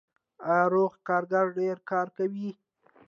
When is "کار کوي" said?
1.89-2.49